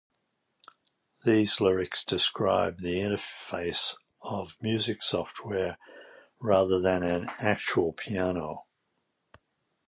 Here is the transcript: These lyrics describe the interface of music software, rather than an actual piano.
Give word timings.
These 1.25 1.61
lyrics 1.61 2.03
describe 2.03 2.79
the 2.79 2.97
interface 3.01 3.93
of 4.23 4.57
music 4.59 5.03
software, 5.03 5.77
rather 6.39 6.79
than 6.79 7.03
an 7.03 7.29
actual 7.37 7.93
piano. 7.93 8.65